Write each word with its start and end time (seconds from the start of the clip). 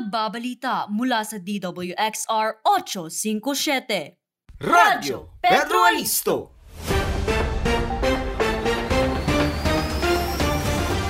Nagbabalita 0.00 0.88
mula 0.88 1.20
sa 1.28 1.36
DWXR 1.36 2.64
857. 2.64 4.16
Radyo 4.64 5.36
Pedro 5.44 5.78
Alisto. 5.84 6.36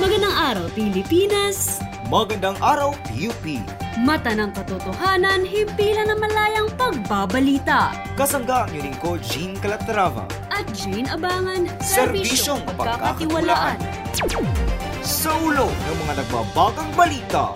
Magandang 0.03 0.35
araw, 0.35 0.67
Pilipinas! 0.75 1.79
Magandang 2.11 2.59
araw, 2.59 2.91
PUP. 3.07 3.63
Mata 4.03 4.35
ng 4.35 4.51
katotohanan, 4.59 5.47
himpilan 5.47 6.11
ng 6.11 6.19
malayang 6.19 6.67
pagbabalita. 6.75 7.95
Kasangga 8.19 8.67
ang 8.67 8.75
inyong 8.75 8.91
lingkod, 8.91 9.23
Jean 9.23 9.55
Calatrava. 9.63 10.27
At 10.51 10.67
Jane 10.75 11.07
Abangan, 11.07 11.71
Serbisyong 11.79 12.67
pagkakatiwalaan. 12.75 13.79
Sa 15.07 15.31
ulo 15.47 15.71
ng 15.71 15.97
mga 16.03 16.27
nagbabagang 16.27 16.91
balita. 16.99 17.55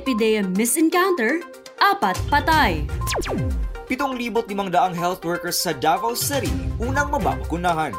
PIDEA 0.00 0.40
misencounter, 0.56 1.44
apat 1.76 2.16
patay. 2.32 2.88
7,500 3.90 4.96
health 4.96 5.20
workers 5.26 5.60
sa 5.60 5.76
Davao 5.76 6.16
City 6.16 6.52
unang 6.80 7.12
mababakunahan. 7.12 7.92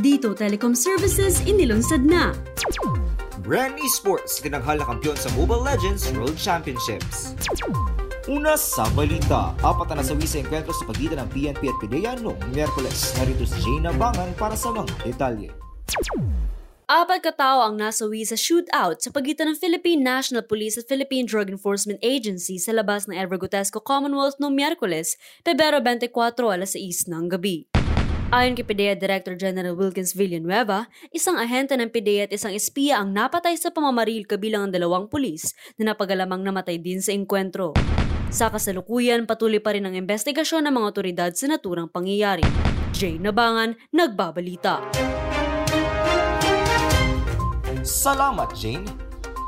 Dito 0.00 0.32
Telecom 0.32 0.72
Services 0.72 1.44
inilunsad 1.44 2.00
na. 2.04 2.32
Brand 3.44 3.76
Esports 3.80 4.40
tinanghal 4.44 4.80
na 4.80 4.86
kampiyon 4.88 5.16
sa 5.16 5.32
Mobile 5.36 5.64
Legends 5.64 6.08
World 6.12 6.36
Championships. 6.36 7.32
Una 8.28 8.60
sa 8.60 8.84
balita, 8.92 9.56
apat 9.64 9.96
na 9.96 10.04
nasawi 10.04 10.28
sa 10.28 10.44
enkwentro 10.44 10.76
sa 10.76 10.84
pagitan 10.84 11.24
ng 11.24 11.28
PNP 11.32 11.62
at 11.64 11.76
PIDEA 11.80 12.12
noong 12.20 12.36
Miyerkules. 12.52 13.16
Narito 13.16 13.48
si 13.48 13.56
Jane 13.64 13.88
Abangan 13.88 14.36
para 14.36 14.52
sa 14.52 14.68
mga 14.68 14.92
detalye. 15.00 15.48
Apat 16.88 17.20
katao 17.20 17.60
ang 17.68 17.76
nasawi 17.76 18.24
sa 18.24 18.32
shootout 18.32 19.04
sa 19.04 19.12
pagitan 19.12 19.52
ng 19.52 19.60
Philippine 19.60 20.00
National 20.00 20.40
Police 20.40 20.80
at 20.80 20.88
Philippine 20.88 21.28
Drug 21.28 21.52
Enforcement 21.52 22.00
Agency 22.00 22.56
sa 22.56 22.72
labas 22.72 23.04
ng 23.04 23.12
Evergotesco 23.12 23.76
Commonwealth 23.76 24.40
noong 24.40 24.56
Miyerkules, 24.56 25.20
Pebrero 25.44 25.84
24 25.84 26.08
alas 26.48 26.72
6 26.72 27.12
ng 27.12 27.28
gabi. 27.28 27.68
Ayon 28.32 28.56
kay 28.56 28.64
PDEA 28.64 28.96
Director 28.96 29.36
General 29.36 29.76
Wilkins 29.76 30.16
Villanueva, 30.16 30.88
isang 31.12 31.36
ahente 31.36 31.76
ng 31.76 31.92
PDEA 31.92 32.24
at 32.24 32.32
isang 32.32 32.56
espiya 32.56 33.04
ang 33.04 33.12
napatay 33.12 33.60
sa 33.60 33.68
pamamaril 33.68 34.24
kabilang 34.24 34.72
ang 34.72 34.72
dalawang 34.72 35.12
pulis 35.12 35.52
na 35.76 35.92
napagalamang 35.92 36.40
namatay 36.40 36.80
din 36.80 37.04
sa 37.04 37.12
engkwentro. 37.12 37.76
Sa 38.32 38.48
kasalukuyan, 38.48 39.28
patuloy 39.28 39.60
pa 39.60 39.76
rin 39.76 39.84
ang 39.84 39.92
investigasyon 39.92 40.64
ng 40.64 40.72
mga 40.72 40.86
otoridad 40.88 41.30
sa 41.36 41.52
naturang 41.52 41.92
pangyayari. 41.92 42.48
Jay 42.96 43.20
Nabangan, 43.20 43.76
Nagbabalita. 43.92 44.80
Salamat, 47.88 48.52
Jane. 48.52 48.84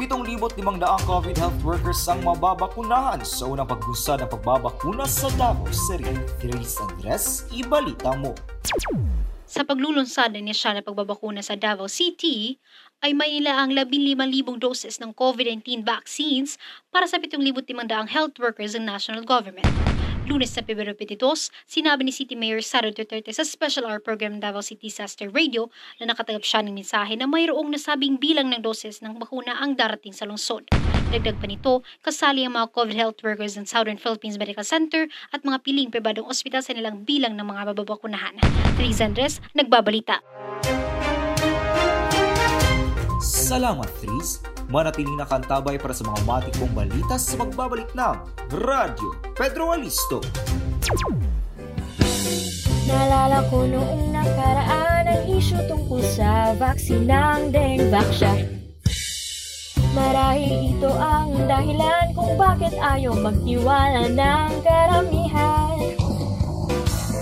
7,500 0.00 0.64
COVID 1.04 1.36
health 1.36 1.60
workers 1.60 2.00
ang 2.08 2.24
mababakunahan 2.24 3.20
sa 3.20 3.44
unang 3.44 3.68
pagbusa 3.68 4.16
ng 4.16 4.32
pagbabakuna 4.32 5.04
sa 5.04 5.28
Davao 5.36 5.68
City. 5.68 6.16
Grace 6.40 6.80
Andres, 6.80 7.44
ibalita 7.52 8.16
mo. 8.16 8.32
Sa 9.44 9.60
paglulunsad 9.60 10.32
ng 10.32 10.48
inisyal 10.48 10.80
na 10.80 10.80
pagbabakuna 10.80 11.44
sa 11.44 11.52
Davao 11.52 11.84
City, 11.84 12.56
ay 13.04 13.12
may 13.12 13.44
ilaang 13.44 13.76
15,000 13.76 14.56
doses 14.56 14.96
ng 15.04 15.12
COVID-19 15.12 15.84
vaccines 15.84 16.56
para 16.88 17.04
sa 17.04 17.20
7,500 17.20 17.76
health 18.08 18.40
workers 18.40 18.72
ng 18.72 18.88
national 18.88 19.20
government. 19.20 19.68
Lunes 20.28 20.52
sa 20.52 20.60
Pebrero 20.60 20.92
22, 20.92 21.52
sinabi 21.64 22.04
ni 22.04 22.12
City 22.12 22.36
Mayor 22.36 22.60
Sara 22.60 22.92
Duterte 22.92 23.32
sa 23.32 23.46
Special 23.46 23.88
Hour 23.88 24.04
Program 24.04 24.36
Davao 24.36 24.60
City 24.60 24.92
Disaster 24.92 25.32
Radio 25.32 25.72
na 25.96 26.12
nakatanggap 26.12 26.44
siya 26.44 26.60
ng 26.66 26.76
mensahe 26.76 27.14
na 27.16 27.24
mayroong 27.24 27.70
nasabing 27.72 28.20
bilang 28.20 28.52
ng 28.52 28.60
doses 28.60 29.00
ng 29.00 29.16
bakuna 29.16 29.56
ang 29.56 29.78
darating 29.78 30.12
sa 30.12 30.28
lungsod. 30.28 30.68
Dagdag 31.10 31.40
pa 31.40 31.46
nito, 31.48 31.82
kasali 32.04 32.44
ang 32.44 32.54
mga 32.54 32.70
COVID 32.70 32.96
health 32.96 33.18
workers 33.24 33.56
ng 33.56 33.66
Southern 33.66 33.98
Philippines 33.98 34.36
Medical 34.36 34.66
Center 34.66 35.08
at 35.34 35.42
mga 35.42 35.58
piling 35.64 35.90
pribadong 35.90 36.28
ospital 36.28 36.62
sa 36.62 36.76
nilang 36.76 37.02
bilang 37.02 37.34
ng 37.34 37.46
mga 37.46 37.74
bababakunahan. 37.74 38.36
Teresa 38.78 39.08
Andres, 39.08 39.42
nagbabalita. 39.56 40.22
Salamat, 43.20 43.90
Tris. 43.98 44.49
Manatiling 44.70 45.18
nakantabay 45.18 45.82
para 45.82 45.90
sa 45.90 46.06
mga 46.06 46.22
matikong 46.22 46.70
balita 46.70 47.18
sa 47.18 47.34
pagbabalik 47.42 47.90
ng 47.90 48.16
Radyo 48.54 49.34
Pedro 49.34 49.74
Alisto. 49.74 50.22
Naalala 52.86 53.42
ko 53.50 53.66
noong 53.66 54.14
nakaraan 54.14 55.10
ang 55.10 55.22
issue 55.26 55.58
tungkol 55.66 55.98
sa 56.14 56.54
vaksinang 56.54 57.50
Dengvaxia. 57.50 58.46
Marahil 59.90 60.78
ito 60.78 60.90
ang 60.94 61.34
dahilan 61.50 62.14
kung 62.14 62.38
bakit 62.38 62.70
ayaw 62.78 63.10
magtiwala 63.18 64.06
ng 64.06 64.50
karamihan. 64.62 66.09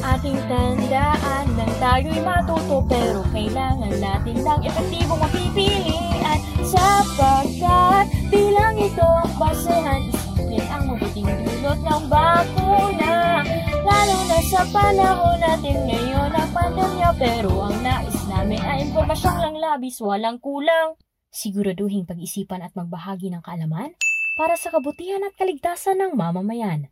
Ating 0.08 0.41
tandaan 0.48 1.46
ng 1.52 1.72
tayo'y 1.76 2.20
matuto 2.24 2.80
pero 2.88 3.20
kailangan 3.28 3.92
natin 3.92 4.41
ng 4.41 4.60
epektibong 4.64 5.20
mapipilian 5.20 6.38
sapagkat 6.64 8.08
bilang 8.32 8.80
ito 8.80 9.04
ang 9.04 9.32
basehan 9.36 10.08
isipin 10.08 10.64
ang 10.72 10.88
mabuting 10.88 11.28
dulot 11.28 11.80
ng 11.84 12.04
bakuna 12.08 13.44
lalo 13.84 14.16
na 14.32 14.38
sa 14.48 14.64
panahon 14.72 15.38
natin 15.44 15.76
ngayon 15.84 16.32
ang 16.32 16.50
pandemya 16.56 17.10
pero 17.20 17.68
ang 17.68 17.76
nais 17.84 18.18
namin 18.32 18.64
ay 18.64 18.88
impormasyong 18.88 19.38
lang 19.44 19.56
labis 19.60 20.00
walang 20.00 20.41
kulang 20.41 20.97
siguraduhin 21.28 22.08
pag-isipan 22.08 22.64
at 22.64 22.72
magbahagi 22.72 23.28
ng 23.28 23.44
kaalaman 23.44 23.92
para 24.41 24.56
sa 24.56 24.72
kabutihan 24.72 25.20
at 25.28 25.36
kaligtasan 25.36 26.00
ng 26.00 26.12
mamamayan. 26.16 26.88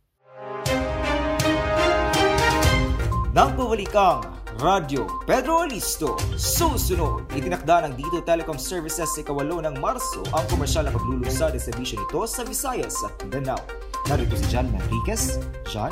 Nang 3.35 3.59
pabalikang 3.59 4.23
Radyo 4.55 5.27
Pedro 5.27 5.67
Alisto. 5.67 6.15
Susunod, 6.39 7.27
itinakda 7.35 7.83
ng 7.83 7.99
Dito 7.99 8.23
Telecom 8.23 8.55
Services 8.55 9.11
sa 9.11 9.19
ikawalo 9.19 9.59
ng 9.67 9.83
Marso 9.83 10.23
ang 10.31 10.47
komersyal 10.47 10.87
na 10.87 10.95
paglulunsad 10.95 11.51
ng 11.51 11.59
serbisyo 11.59 11.99
nito 11.99 12.23
sa 12.23 12.47
Visayas 12.47 12.95
at 13.03 13.11
Mindanao. 13.27 13.59
Narito 14.07 14.39
si 14.39 14.47
John 14.47 14.71
Manriquez. 14.71 15.43
John? 15.67 15.91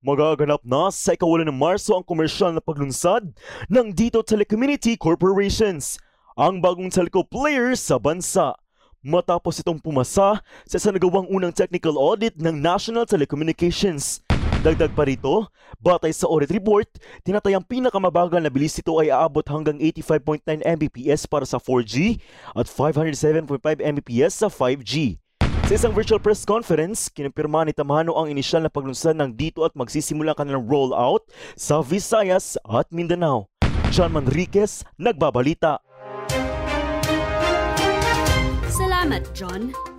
Magaganap 0.00 0.64
na 0.64 0.88
sa 0.88 1.12
ikawalan 1.12 1.52
ng 1.52 1.60
Marso 1.60 1.92
ang 1.92 2.08
komersyal 2.08 2.56
na 2.56 2.64
paglunsad 2.64 3.28
ng 3.68 3.86
Dito 3.92 4.24
Telecommunity 4.24 4.96
Corporations, 4.96 6.00
ang 6.40 6.64
bagong 6.64 6.88
telco 6.88 7.20
player 7.20 7.76
sa 7.76 8.00
bansa. 8.00 8.56
Matapos 9.04 9.60
itong 9.60 9.76
pumasa 9.76 10.40
sa 10.64 10.76
isa 10.80 10.88
nagawang 10.88 11.28
unang 11.28 11.52
technical 11.52 12.00
audit 12.00 12.32
ng 12.40 12.64
National 12.64 13.04
Telecommunications. 13.04 14.24
Dagdag 14.62 14.94
pa 14.94 15.02
rito, 15.02 15.50
batay 15.82 16.14
sa 16.14 16.30
audit 16.30 16.54
report, 16.54 16.86
tinatayang 17.26 17.66
pinakamabagal 17.66 18.38
na 18.38 18.46
bilis 18.46 18.78
nito 18.78 18.94
ay 19.02 19.10
aabot 19.10 19.42
hanggang 19.50 19.74
85.9 19.74 20.62
Mbps 20.62 21.26
para 21.26 21.42
sa 21.42 21.58
4G 21.58 22.22
at 22.54 22.70
507.5 22.70 23.58
Mbps 23.82 24.32
sa 24.38 24.46
5G. 24.46 25.18
Sa 25.66 25.72
isang 25.74 25.90
virtual 25.90 26.22
press 26.22 26.46
conference, 26.46 27.10
kinumpirma 27.10 27.66
ni 27.66 27.74
Tamano 27.74 28.14
ang 28.14 28.30
inisyal 28.30 28.62
na 28.62 28.70
paglunsad 28.70 29.18
ng 29.18 29.34
dito 29.34 29.66
at 29.66 29.74
magsisimula 29.74 30.30
kanilang 30.38 30.62
rollout 30.62 31.26
sa 31.58 31.82
Visayas 31.82 32.54
at 32.62 32.86
Mindanao. 32.94 33.50
John 33.90 34.14
Manriquez, 34.14 34.86
Nagbabalita. 34.94 35.82
Salamat, 38.70 39.26
John. 39.34 39.91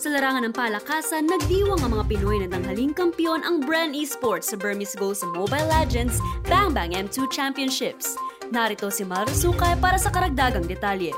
Sa 0.00 0.08
larangan 0.08 0.48
ng 0.48 0.56
palakasan, 0.56 1.28
nagdiwang 1.28 1.84
ang 1.84 1.92
mga 1.92 2.08
Pinoy 2.08 2.40
na 2.40 2.48
tanghaling 2.48 2.96
kampiyon 2.96 3.44
ang 3.44 3.60
Brand 3.60 3.92
Esports 3.92 4.48
sa 4.48 4.56
Burmese 4.56 4.96
Go 4.96 5.12
sa 5.12 5.28
Mobile 5.28 5.68
Legends 5.68 6.16
Bang 6.48 6.72
Bang 6.72 6.96
M2 6.96 7.28
Championships. 7.28 8.16
Narito 8.48 8.88
si 8.88 9.04
Sukay 9.04 9.76
para 9.76 10.00
sa 10.00 10.08
karagdagang 10.08 10.64
detalye. 10.64 11.12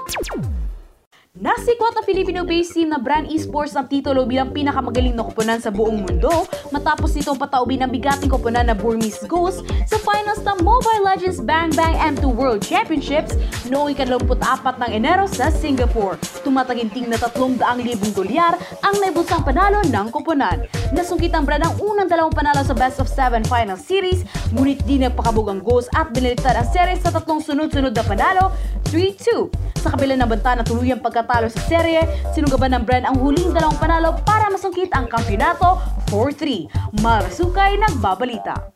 Nasikwat 1.33 1.97
ang 1.97 2.05
Filipino-based 2.05 2.77
team 2.77 2.93
na 2.93 3.01
Brand 3.01 3.25
Esports 3.25 3.73
ang 3.73 3.89
titulo 3.89 4.29
bilang 4.29 4.53
pinakamagaling 4.53 5.17
na 5.17 5.25
koponan 5.25 5.65
sa 5.65 5.73
buong 5.73 6.05
mundo 6.05 6.45
matapos 6.69 7.17
nitong 7.17 7.41
pataubin 7.41 7.81
ng 7.81 7.89
bigating 7.89 8.29
koponan 8.29 8.69
na 8.69 8.77
Burmese 8.77 9.25
Ghost 9.25 9.65
sa 9.89 9.97
finals 9.97 10.45
ng 10.45 10.61
Mobile 10.61 11.01
Legends 11.01 11.41
Bang 11.41 11.73
Bang 11.73 11.97
M2 11.97 12.29
World 12.37 12.61
Championships 12.61 13.41
noong 13.73 13.97
ika-24 13.97 14.77
ng 14.77 14.91
Enero 14.93 15.25
sa 15.25 15.49
Singapore. 15.49 16.21
Tumataginting 16.45 17.09
na 17.09 17.17
300,000 17.17 18.13
dolyar 18.13 18.53
ang 18.85 19.01
naibusang 19.01 19.41
panalo 19.41 19.81
ng 19.89 20.13
koponan. 20.13 20.69
Nasungkit 20.93 21.33
ang 21.33 21.49
Brand 21.49 21.65
ang 21.65 21.81
unang 21.81 22.13
dalawang 22.13 22.37
panalo 22.37 22.61
sa 22.61 22.77
Best 22.77 23.01
of 23.01 23.09
7 23.09 23.49
Final 23.49 23.81
Series, 23.81 24.21
ngunit 24.53 24.85
di 24.85 25.01
nagpakabog 25.01 25.49
ang 25.49 25.65
Ghost 25.65 25.89
at 25.97 26.13
binaliktad 26.13 26.61
ang 26.61 26.69
series 26.69 27.01
sa 27.01 27.09
tatlong 27.09 27.41
sunod-sunod 27.41 27.97
na 27.97 28.05
panalo 28.05 28.53
3-2. 28.93 29.49
Sa 29.81 29.97
kabila 29.97 30.13
ng 30.21 30.29
banta 30.29 30.53
na 30.53 30.61
tuluyang 30.61 31.01
pagkatalo 31.01 31.49
sa 31.49 31.65
serye, 31.65 32.05
sinugaban 32.37 32.77
ng 32.77 32.85
Brand 32.85 33.09
ang 33.09 33.17
huling 33.17 33.57
dalawang 33.57 33.81
panalo 33.81 34.13
para 34.21 34.53
masungkit 34.53 34.93
ang 34.93 35.09
kampyonato 35.09 35.81
4-3. 36.13 37.01
Marasukay 37.01 37.81
nagbabalita. 37.81 38.69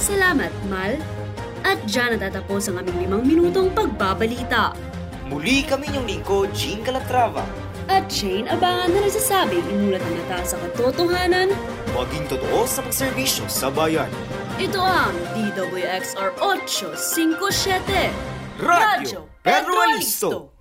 Salamat, 0.00 0.48
Mal. 0.72 0.96
At 1.68 1.84
dyan 1.84 2.16
natatapos 2.16 2.72
ang 2.72 2.80
aming 2.80 3.04
limang 3.04 3.22
minutong 3.28 3.68
pagbabalita. 3.76 4.72
Muli 5.28 5.68
kami 5.68 5.92
yung 5.92 6.08
lingkod, 6.08 6.48
Jean 6.56 6.80
Calatrava. 6.80 7.44
At 7.88 8.08
Shane 8.08 8.48
Abangan 8.48 8.88
na 8.88 9.04
nagsasabing 9.04 9.64
imulat 9.68 10.00
ang 10.00 10.14
mata 10.16 10.38
sa 10.44 10.56
katotohanan, 10.60 11.52
Maging 11.92 12.24
totoo 12.28 12.68
sa 12.68 12.84
pagserbisyo 12.84 13.48
sa 13.48 13.72
bayan. 13.72 14.08
Ito 14.58 14.82
ang 14.82 15.14
DWXR 15.38 16.34
857. 16.42 18.58
Radyo 18.58 19.30
Pedro 19.38 19.74
Alisto. 19.86 20.57